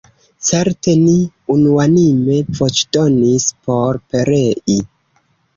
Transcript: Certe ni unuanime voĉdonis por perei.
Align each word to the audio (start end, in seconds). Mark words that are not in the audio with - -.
Certe 0.45 0.93
ni 1.01 1.13
unuanime 1.55 2.39
voĉdonis 2.61 3.47
por 3.69 4.01
perei. 4.15 4.81